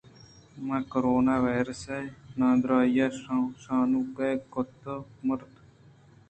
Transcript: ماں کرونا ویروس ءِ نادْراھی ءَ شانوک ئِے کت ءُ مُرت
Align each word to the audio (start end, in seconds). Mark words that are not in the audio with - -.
ماں 0.65 0.81
کرونا 0.91 1.35
ویروس 1.45 1.83
ءِ 1.97 2.13
نادْراھی 2.39 3.03
ءَ 3.05 3.15
شانوک 3.63 4.17
ئِے 4.25 4.29
کت 4.53 4.81
ءُ 4.93 5.05
مُرت 5.25 5.53